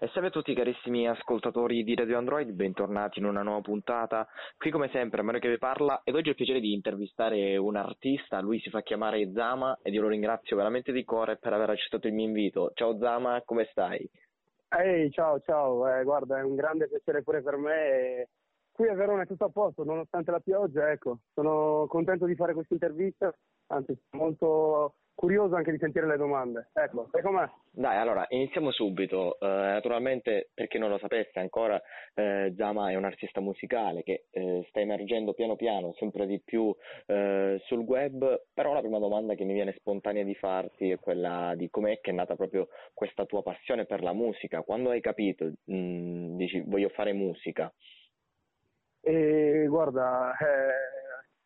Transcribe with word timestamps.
E 0.00 0.06
salve 0.12 0.28
a 0.28 0.30
tutti 0.30 0.54
carissimi 0.54 1.08
ascoltatori 1.08 1.82
di 1.82 1.96
Radio 1.96 2.18
Android, 2.18 2.48
bentornati 2.52 3.18
in 3.18 3.24
una 3.24 3.42
nuova 3.42 3.62
puntata. 3.62 4.28
Qui 4.56 4.70
come 4.70 4.88
sempre 4.90 5.22
Mario 5.22 5.40
che 5.40 5.48
vi 5.48 5.58
parla 5.58 6.02
ed 6.04 6.14
oggi 6.14 6.28
ho 6.28 6.30
il 6.30 6.36
piacere 6.36 6.60
di 6.60 6.72
intervistare 6.72 7.56
un 7.56 7.74
artista, 7.74 8.38
lui 8.38 8.60
si 8.60 8.70
fa 8.70 8.82
chiamare 8.82 9.32
Zama 9.32 9.76
ed 9.82 9.94
io 9.94 10.02
lo 10.02 10.08
ringrazio 10.08 10.54
veramente 10.54 10.92
di 10.92 11.02
cuore 11.02 11.36
per 11.36 11.52
aver 11.52 11.70
accettato 11.70 12.06
il 12.06 12.12
mio 12.12 12.26
invito. 12.26 12.70
Ciao 12.74 12.96
Zama, 12.96 13.42
come 13.44 13.66
stai? 13.72 14.08
Ehi, 14.68 15.10
ciao, 15.10 15.40
ciao, 15.40 15.92
eh, 15.92 16.04
guarda 16.04 16.38
è 16.38 16.44
un 16.44 16.54
grande 16.54 16.86
piacere 16.86 17.24
pure 17.24 17.42
per 17.42 17.56
me. 17.56 18.28
Qui 18.70 18.86
a 18.86 18.94
Verona 18.94 19.22
è 19.22 19.26
tutto 19.26 19.46
a 19.46 19.50
posto, 19.50 19.82
nonostante 19.82 20.30
la 20.30 20.38
pioggia, 20.38 20.92
ecco, 20.92 21.22
sono 21.34 21.86
contento 21.88 22.24
di 22.24 22.36
fare 22.36 22.54
questa 22.54 22.74
intervista, 22.74 23.34
anzi 23.66 23.98
molto 24.10 24.94
curioso 25.18 25.56
anche 25.56 25.72
di 25.72 25.78
sentire 25.78 26.06
le 26.06 26.16
domande. 26.16 26.68
Ecco, 26.72 27.08
e 27.12 27.20
com'è? 27.22 27.44
Dai, 27.72 27.96
allora, 27.96 28.24
iniziamo 28.28 28.70
subito. 28.70 29.36
Uh, 29.40 29.46
naturalmente, 29.46 30.50
per 30.54 30.68
chi 30.68 30.78
non 30.78 30.90
lo 30.90 30.98
sapesse 30.98 31.40
ancora, 31.40 31.80
eh, 32.14 32.54
Zama 32.56 32.92
è 32.92 32.94
un 32.94 33.04
artista 33.04 33.40
musicale 33.40 34.04
che 34.04 34.26
eh, 34.30 34.64
sta 34.68 34.78
emergendo 34.78 35.32
piano 35.32 35.56
piano, 35.56 35.92
sempre 35.94 36.24
di 36.24 36.40
più 36.44 36.72
eh, 37.06 37.60
sul 37.64 37.80
web, 37.80 38.42
però 38.54 38.72
la 38.72 38.78
prima 38.78 39.00
domanda 39.00 39.34
che 39.34 39.42
mi 39.42 39.54
viene 39.54 39.74
spontanea 39.76 40.22
di 40.22 40.36
farti 40.36 40.90
è 40.90 41.00
quella 41.00 41.52
di 41.56 41.68
com'è 41.68 41.98
che 42.00 42.12
è 42.12 42.14
nata 42.14 42.36
proprio 42.36 42.68
questa 42.94 43.24
tua 43.24 43.42
passione 43.42 43.86
per 43.86 44.04
la 44.04 44.12
musica. 44.12 44.62
Quando 44.62 44.90
hai 44.90 45.00
capito, 45.00 45.46
mh, 45.64 45.74
mm, 45.74 46.36
dici, 46.36 46.62
voglio 46.64 46.90
fare 46.90 47.12
musica? 47.12 47.72
E, 49.00 49.66
guarda, 49.68 50.32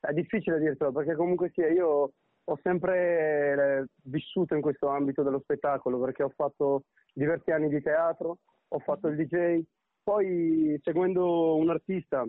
è 0.00 0.12
difficile 0.14 0.58
dirtelo, 0.58 0.90
perché 0.90 1.14
comunque 1.14 1.50
sia, 1.50 1.68
io 1.68 2.12
ho 2.50 2.58
sempre 2.62 3.80
eh, 3.80 3.86
vissuto 4.04 4.54
in 4.54 4.62
questo 4.62 4.88
ambito 4.88 5.22
dello 5.22 5.40
spettacolo 5.40 6.00
perché 6.00 6.22
ho 6.22 6.32
fatto 6.34 6.84
diversi 7.12 7.50
anni 7.50 7.68
di 7.68 7.82
teatro, 7.82 8.38
ho 8.68 8.78
fatto 8.78 9.08
il 9.08 9.16
DJ, 9.16 9.60
poi 10.02 10.78
seguendo 10.82 11.56
un 11.56 11.68
artista, 11.68 12.26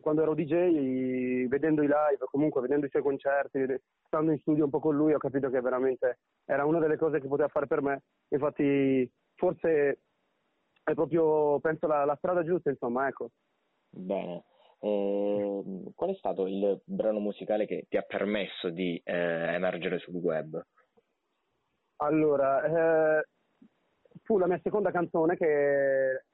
quando 0.00 0.22
ero 0.22 0.34
DJ, 0.34 1.46
vedendo 1.46 1.82
i 1.82 1.86
live, 1.86 2.24
comunque 2.30 2.62
vedendo 2.62 2.86
i 2.86 2.90
suoi 2.90 3.02
concerti, 3.02 3.64
stando 4.06 4.32
in 4.32 4.38
studio 4.38 4.64
un 4.64 4.70
po' 4.70 4.80
con 4.80 4.96
lui, 4.96 5.12
ho 5.12 5.18
capito 5.18 5.50
che 5.50 5.60
veramente 5.60 6.18
era 6.44 6.64
una 6.64 6.78
delle 6.78 6.96
cose 6.96 7.20
che 7.20 7.28
poteva 7.28 7.48
fare 7.48 7.66
per 7.66 7.82
me. 7.82 8.02
Infatti, 8.28 9.10
forse 9.34 10.00
è 10.82 10.94
proprio, 10.94 11.60
penso, 11.60 11.86
la, 11.86 12.04
la 12.04 12.16
strada 12.16 12.42
giusta, 12.44 12.70
insomma, 12.70 13.08
ecco. 13.08 13.30
Bene. 13.90 14.44
Eh, 14.84 15.64
qual 15.94 16.10
è 16.10 16.14
stato 16.16 16.46
il 16.46 16.78
brano 16.84 17.18
musicale 17.18 17.64
che 17.64 17.86
ti 17.88 17.96
ha 17.96 18.02
permesso 18.02 18.68
di 18.68 19.00
eh, 19.02 19.14
emergere 19.54 19.98
sul 19.98 20.16
web? 20.16 20.62
Allora, 22.02 23.18
eh, 23.18 23.28
fu 24.24 24.36
la 24.36 24.46
mia 24.46 24.60
seconda 24.62 24.90
canzone 24.90 25.36
che 25.36 26.24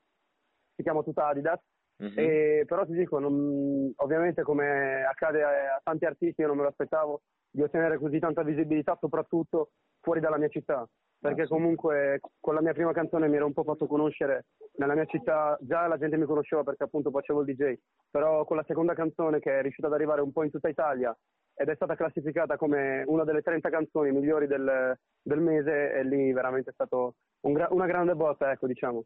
si 0.75 0.83
chiama 0.83 1.05
Tutta 1.05 1.29
Adidas, 1.29 1.61
mm-hmm. 2.03 2.19
e, 2.19 2.65
però 2.67 2.85
ti 2.85 2.93
dico, 2.93 3.19
non, 3.19 3.93
ovviamente 3.97 4.43
come 4.43 5.05
accade 5.05 5.43
a, 5.43 5.49
a 5.49 5.81
tanti 5.83 6.05
artisti, 6.05 6.41
io 6.41 6.49
non 6.49 6.57
me 6.57 6.63
lo 6.63 6.69
aspettavo 6.69 7.23
di 7.51 7.63
ottenere 7.63 7.99
così 7.99 8.19
tanta 8.19 8.43
visibilità, 8.43 8.97
soprattutto 9.01 9.71
fuori 10.01 10.21
dalla 10.21 10.39
mia 10.39 10.49
città 10.49 10.89
perché 11.21 11.47
comunque 11.47 12.21
con 12.41 12.55
la 12.55 12.63
mia 12.63 12.73
prima 12.73 12.93
canzone 12.93 13.29
mi 13.29 13.37
ero 13.37 13.45
un 13.45 13.53
po' 13.53 13.63
fatto 13.63 13.87
conoscere 13.87 14.47
nella 14.77 14.95
mia 14.95 15.05
città, 15.05 15.57
già 15.61 15.87
la 15.87 15.99
gente 15.99 16.17
mi 16.17 16.25
conosceva 16.25 16.63
perché 16.63 16.85
appunto 16.85 17.11
facevo 17.11 17.43
il 17.43 17.55
DJ, 17.55 17.75
però 18.11 18.45
con 18.47 18.57
la 18.57 18.65
seconda 18.67 18.95
canzone 18.95 19.39
che 19.39 19.59
è 19.59 19.63
riuscita 19.63 19.87
ad 19.87 19.93
arrivare 19.93 20.23
un 20.23 20.33
po' 20.33 20.45
in 20.45 20.51
tutta 20.51 20.71
Italia 20.71 21.15
ed 21.55 21.69
è 21.69 21.75
stata 21.75 21.95
classificata 21.95 22.57
come 22.57 23.05
una 23.07 23.25
delle 23.25 23.43
30 23.43 23.69
canzoni 23.69 24.11
migliori 24.13 24.47
del, 24.47 24.97
del 25.21 25.41
mese 25.41 25.93
e 25.93 26.05
lì 26.05 26.33
veramente 26.33 26.71
è 26.71 26.73
stato 26.73 27.17
un 27.41 27.53
gra- 27.53 27.69
una 27.71 27.87
grande 27.87 28.15
botta, 28.15 28.51
ecco 28.51 28.67
diciamo. 28.67 29.05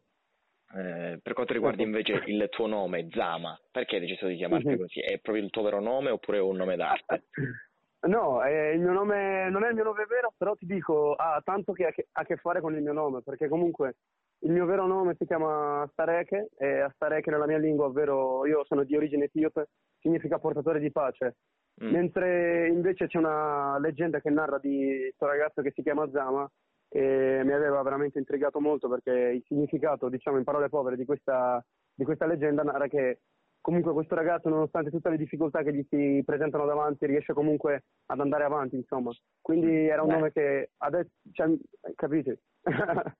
Eh, 0.73 1.19
per 1.21 1.33
quanto 1.33 1.53
riguarda 1.53 1.83
invece 1.83 2.23
il 2.25 2.47
tuo 2.49 2.67
nome, 2.67 3.07
Zama, 3.11 3.57
perché 3.71 3.95
hai 3.95 4.01
deciso 4.01 4.27
di 4.27 4.35
chiamarti 4.35 4.67
mm-hmm. 4.67 4.77
così? 4.77 4.99
È 4.99 5.19
proprio 5.19 5.43
il 5.43 5.49
tuo 5.49 5.63
vero 5.63 5.79
nome 5.79 6.09
oppure 6.09 6.37
è 6.37 6.41
un 6.41 6.55
nome 6.57 6.75
d'arte? 6.75 7.25
No, 8.05 8.43
eh, 8.43 8.73
il 8.73 8.81
mio 8.81 8.91
nome 8.91 9.49
non 9.49 9.63
è 9.63 9.69
il 9.69 9.73
mio 9.73 9.83
nome 9.83 10.05
vero, 10.07 10.31
però 10.37 10.53
ti 10.55 10.67
dico, 10.67 11.13
ha 11.13 11.41
tanto 11.43 11.73
che, 11.73 11.91
a 12.11 12.23
che 12.23 12.35
fare 12.35 12.61
con 12.61 12.75
il 12.75 12.83
mio 12.83 12.93
nome, 12.93 13.23
perché 13.23 13.47
comunque 13.47 13.95
il 14.39 14.51
mio 14.51 14.65
vero 14.65 14.85
nome 14.85 15.15
si 15.17 15.25
chiama 15.25 15.87
Stareke 15.91 16.49
e 16.55 16.87
Stareke 16.93 17.31
nella 17.31 17.47
mia 17.47 17.57
lingua, 17.57 17.85
ovvero 17.85 18.45
io 18.45 18.63
sono 18.65 18.83
di 18.83 18.95
origine 18.95 19.25
etiope, 19.25 19.69
significa 19.99 20.37
portatore 20.37 20.79
di 20.79 20.91
pace. 20.91 21.37
Mm. 21.83 21.89
Mentre 21.89 22.67
invece 22.67 23.07
c'è 23.07 23.17
una 23.17 23.79
leggenda 23.79 24.21
che 24.21 24.29
narra 24.29 24.59
di 24.59 24.99
questo 25.01 25.25
ragazzo 25.25 25.61
che 25.61 25.71
si 25.71 25.81
chiama 25.81 26.09
Zama 26.11 26.47
e 26.95 27.41
mi 27.43 27.51
aveva 27.51 27.81
veramente 27.81 28.19
intrigato 28.19 28.61
molto 28.61 28.87
perché 28.87 29.11
il 29.11 29.43
significato, 29.47 30.07
diciamo 30.07 30.37
in 30.37 30.45
parole 30.45 30.69
povere, 30.69 30.95
di 30.95 31.03
questa, 31.03 31.61
di 31.93 32.05
questa 32.05 32.25
leggenda 32.25 32.63
narra 32.63 32.87
che 32.87 33.19
comunque 33.59 33.91
questo 33.91 34.15
ragazzo, 34.15 34.47
nonostante 34.47 34.91
tutte 34.91 35.09
le 35.09 35.17
difficoltà 35.17 35.61
che 35.61 35.73
gli 35.73 35.85
si 35.89 36.23
presentano 36.25 36.65
davanti, 36.65 37.05
riesce 37.05 37.33
comunque 37.33 37.83
ad 38.05 38.21
andare 38.21 38.45
avanti, 38.45 38.77
insomma. 38.77 39.11
Quindi 39.41 39.87
era 39.87 40.03
un 40.03 40.07
Beh. 40.07 40.13
nome 40.13 40.31
che 40.31 40.69
adesso, 40.77 41.09
cioè, 41.33 41.49
capite? 41.95 42.39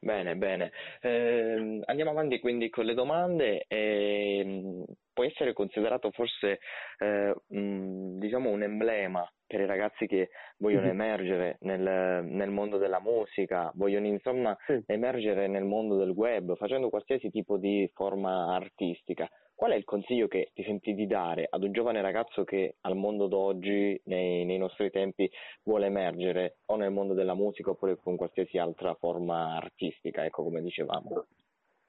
bene, 0.00 0.34
bene. 0.34 0.72
Eh, 1.00 1.80
andiamo 1.84 2.10
avanti 2.10 2.40
quindi 2.40 2.68
con 2.68 2.84
le 2.84 2.94
domande. 2.94 3.64
Eh, 3.68 4.84
può 5.12 5.22
essere 5.22 5.52
considerato 5.52 6.10
forse 6.10 6.58
eh, 6.98 7.32
mh, 7.46 8.18
diciamo 8.18 8.50
un 8.50 8.62
emblema 8.64 9.24
per 9.48 9.60
i 9.60 9.66
ragazzi 9.66 10.06
che 10.06 10.28
vogliono 10.58 10.86
mm-hmm. 10.86 11.00
emergere 11.00 11.56
nel, 11.62 12.24
nel, 12.24 12.50
mondo 12.50 12.76
della 12.76 13.00
musica, 13.00 13.72
vogliono 13.74 14.06
insomma 14.06 14.56
sì. 14.66 14.80
emergere 14.86 15.48
nel 15.48 15.64
mondo 15.64 15.96
del 15.96 16.10
web, 16.10 16.54
facendo 16.56 16.90
qualsiasi 16.90 17.30
tipo 17.30 17.56
di 17.56 17.90
forma 17.94 18.54
artistica. 18.54 19.28
Qual 19.54 19.72
è 19.72 19.74
il 19.74 19.84
consiglio 19.84 20.28
che 20.28 20.50
ti 20.54 20.62
senti 20.62 20.94
di 20.94 21.08
dare 21.08 21.48
ad 21.50 21.64
un 21.64 21.72
giovane 21.72 22.00
ragazzo 22.00 22.44
che 22.44 22.76
al 22.82 22.94
mondo 22.94 23.26
d'oggi, 23.26 24.00
nei, 24.04 24.44
nei, 24.44 24.58
nostri 24.58 24.90
tempi, 24.90 25.28
vuole 25.64 25.86
emergere 25.86 26.58
o 26.66 26.76
nel 26.76 26.92
mondo 26.92 27.14
della 27.14 27.34
musica 27.34 27.70
oppure 27.70 27.96
con 27.96 28.14
qualsiasi 28.14 28.58
altra 28.58 28.94
forma 28.94 29.56
artistica, 29.56 30.24
ecco 30.24 30.44
come 30.44 30.62
dicevamo? 30.62 31.24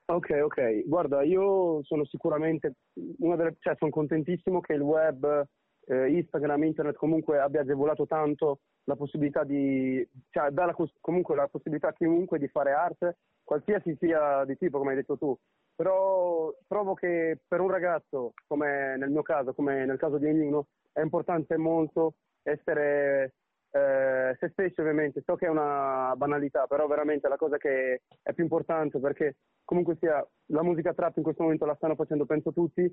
Ok, 0.06 0.30
ok. 0.44 0.88
Guarda, 0.88 1.22
io 1.22 1.84
sono 1.84 2.04
sicuramente 2.06 2.74
una 3.20 3.36
delle, 3.36 3.58
cioè 3.60 3.76
sono 3.78 3.92
contentissimo 3.92 4.60
che 4.60 4.74
il 4.74 4.82
web, 4.82 5.46
eh, 5.90 6.10
Instagram, 6.12 6.64
internet 6.64 6.96
comunque 6.96 7.40
abbia 7.40 7.62
agevolato 7.62 8.06
tanto 8.06 8.60
la 8.84 8.96
possibilità 8.96 9.44
di, 9.44 10.08
cioè 10.30 10.52
dà 10.52 10.66
la, 10.66 10.76
comunque 11.02 11.36
la 11.36 11.48
possibilità 11.48 11.90
a 11.90 11.94
chiunque 11.94 12.38
di 12.40 12.48
fare 12.48 12.72
arte, 12.72 13.18
qualsiasi 13.44 13.96
sia 14.00 14.46
di 14.46 14.58
tipo, 14.58 14.78
come 14.78 14.92
hai 14.92 14.98
detto 14.98 15.18
tu, 15.18 15.36
però 15.76 16.54
trovo 16.68 16.94
che 16.94 17.40
per 17.48 17.60
un 17.60 17.70
ragazzo, 17.70 18.34
come 18.48 18.96
nel 18.98 19.10
mio 19.10 19.24
caso, 19.24 19.54
come 19.54 19.86
nel 19.86 19.98
caso 19.98 20.18
di 20.18 20.28
ognuno, 20.28 20.68
è 20.92 21.02
importante 21.02 21.58
molto 21.58 22.16
essere 22.44 23.34
eh, 23.72 24.36
se 24.40 24.50
stessi 24.50 24.80
ovviamente, 24.80 25.22
so 25.26 25.36
che 25.36 25.46
è 25.46 25.50
una 25.50 26.14
banalità, 26.16 26.66
però 26.68 26.88
veramente 26.88 27.28
la 27.28 27.38
cosa 27.38 27.58
che 27.58 28.02
è 28.22 28.34
più 28.34 28.44
importante 28.44 29.00
perché 29.00 29.38
comunque 29.64 29.98
sia 30.00 30.26
la 30.48 30.64
musica 30.64 30.94
trap 30.94 31.18
in 31.18 31.24
questo 31.24 31.44
momento 31.44 31.66
la 31.66 31.76
stanno 31.76 31.96
facendo 31.96 32.26
penso 32.26 32.52
tutti, 32.52 32.92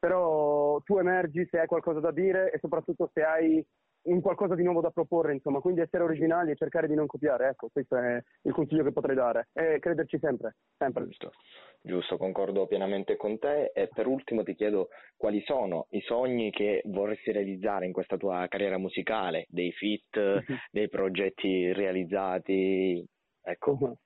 però 0.00 0.80
tu 0.80 0.98
emergi 0.98 1.46
se 1.50 1.60
hai 1.60 1.66
qualcosa 1.66 2.00
da 2.00 2.10
dire 2.10 2.50
e 2.50 2.58
soprattutto 2.58 3.10
se 3.12 3.22
hai 3.22 3.64
un 4.02 4.20
qualcosa 4.22 4.54
di 4.54 4.62
nuovo 4.62 4.80
da 4.80 4.90
proporre, 4.90 5.34
insomma, 5.34 5.60
quindi 5.60 5.80
essere 5.82 6.04
originali 6.04 6.50
e 6.50 6.56
cercare 6.56 6.86
di 6.86 6.94
non 6.94 7.06
copiare, 7.06 7.48
ecco, 7.48 7.68
questo 7.70 7.96
è 7.96 8.22
il 8.42 8.52
consiglio 8.52 8.82
che 8.82 8.92
potrei 8.92 9.14
dare. 9.14 9.48
E 9.52 9.78
crederci 9.78 10.18
sempre, 10.18 10.56
sempre. 10.78 11.04
Giusto, 11.04 11.32
giusto, 11.82 12.16
concordo 12.16 12.66
pienamente 12.66 13.16
con 13.16 13.38
te. 13.38 13.70
E 13.74 13.88
per 13.92 14.06
ultimo 14.06 14.42
ti 14.42 14.54
chiedo 14.54 14.88
quali 15.16 15.42
sono 15.42 15.86
i 15.90 16.00
sogni 16.00 16.50
che 16.50 16.80
vorresti 16.86 17.30
realizzare 17.32 17.84
in 17.84 17.92
questa 17.92 18.16
tua 18.16 18.46
carriera 18.48 18.78
musicale, 18.78 19.44
dei 19.48 19.72
fit, 19.72 20.18
dei 20.72 20.88
progetti 20.88 21.72
realizzati, 21.72 23.06
ecco. 23.42 23.98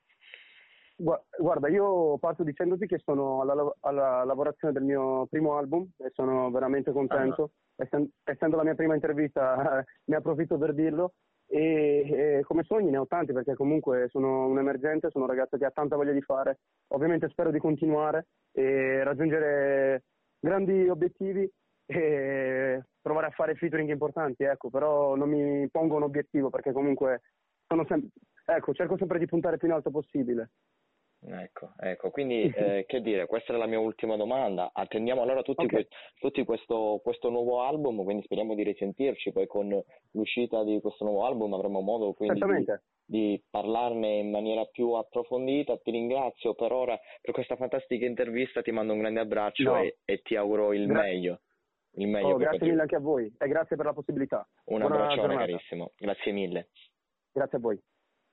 Guarda, 0.97 1.69
io 1.69 2.19
parto 2.19 2.45
dicendoti 2.45 2.87
che 2.87 3.01
sono 3.03 3.41
alla, 3.41 3.75
alla, 3.81 4.25
lavorazione 4.25 4.73
del 4.73 4.85
mio 4.85 5.27
primo 5.27 5.57
album 5.57 5.89
e 5.99 6.11
sono 6.13 6.51
veramente 6.53 6.93
contento. 6.93 7.51
Ah. 7.77 7.83
Essendo, 7.83 8.11
essendo, 8.23 8.57
la 8.57 8.63
mia 8.63 8.77
prima 8.77 8.95
intervista, 8.95 9.85
ne 10.05 10.17
approfitto 10.17 10.57
per 10.57 10.73
dirlo. 10.73 11.15
E, 11.47 12.39
e, 12.39 12.43
come 12.45 12.63
sogni 12.63 12.91
ne 12.91 12.99
ho 12.99 13.07
tanti 13.07 13.33
perché 13.33 13.55
comunque 13.55 14.07
sono 14.09 14.47
un 14.47 14.59
emergente, 14.59 15.11
sono 15.11 15.25
un 15.25 15.31
ragazzo 15.31 15.57
che 15.57 15.65
ha 15.65 15.71
tanta 15.71 15.97
voglia 15.97 16.13
di 16.13 16.23
fare. 16.23 16.61
Ovviamente 16.93 17.29
spero 17.29 17.51
di 17.51 17.59
continuare 17.59 18.29
e 18.53 19.03
raggiungere 19.03 20.05
grandi 20.39 20.89
obiettivi 20.89 21.51
e 21.87 22.83
provare 23.01 23.27
a 23.27 23.31
fare 23.31 23.57
featuring 23.57 23.91
importanti, 23.91 24.45
ecco, 24.45 24.71
però 24.71 25.17
non 25.17 25.29
mi 25.29 25.69
pongo 25.71 25.97
un 25.97 26.05
obiettivo 26.05 26.51
perché 26.51 26.73
comunque 26.73 27.23
sono 27.67 27.85
sempre, 27.87 28.11
ecco, 28.47 28.73
cerco 28.73 28.97
sempre 28.97 29.19
di 29.19 29.27
puntare 29.27 29.59
più 29.59 29.69
in 29.69 29.75
alto 29.75 29.91
possibile. 29.91 30.51
Ecco, 31.27 31.73
ecco, 31.79 32.11
quindi 32.11 32.43
eh, 32.55 32.85
che 32.87 33.01
dire, 33.01 33.27
questa 33.27 33.55
è 33.55 33.57
la 33.57 33.67
mia 33.67 33.79
ultima 33.79 34.15
domanda. 34.17 34.71
Attendiamo 34.75 35.23
allora 35.23 35.43
tutti, 35.43 35.65
Ok. 35.65 35.71
que- 35.73 35.89
tutti 36.19 36.45
questo, 36.45 37.01
questo 37.03 37.31
nuovo 37.31 37.63
album, 37.63 38.05
quindi 38.05 38.25
speriamo 38.25 38.55
di 38.55 38.63
risentirci. 38.63 39.33
Poi 39.33 39.47
con 39.47 39.83
l'uscita 40.13 40.63
di 40.65 40.81
questo 40.81 41.05
nuovo 41.05 41.25
album 41.25 41.55
avremo 41.55 41.81
modo 41.81 42.13
quindi 42.13 42.41
di, 42.41 42.65
di 43.07 43.43
parlarne 43.49 44.19
in 44.19 44.31
maniera 44.31 44.67
più 44.67 44.93
approfondita. 44.93 45.79
Ti 45.79 45.91
ringrazio 45.91 46.55
per 46.55 46.73
ora 46.73 46.99
per 47.23 47.33
questa 47.33 47.57
fantastica 47.57 48.05
intervista, 48.05 48.61
ti 48.61 48.71
mando 48.71 48.93
un 48.93 48.99
grande 48.99 49.21
abbraccio 49.21 49.63
No. 49.63 49.77
e, 49.81 49.99
e 50.05 50.21
ti 50.21 50.37
auguro 50.37 50.75
il 50.75 50.87
Gra- 50.87 51.01
meglio. 51.03 51.41
Il 51.97 52.09
meglio 52.09 52.35
Oh, 52.35 52.37
grazie 52.37 52.67
mille 52.69 52.81
anche 52.83 52.97
a 52.97 53.01
voi 53.01 53.33
e 53.39 53.49
grazie 53.49 53.77
per 53.77 53.87
la 53.87 53.93
possibilità. 53.95 54.47
Un 54.67 54.79
Buona 54.81 54.95
abbraccione 54.97 55.21
giornata. 55.29 55.47
carissimo, 55.47 55.91
grazie 55.97 56.33
mille. 56.33 56.69
Grazie 57.33 57.57
a 57.59 57.61
voi. 57.61 57.81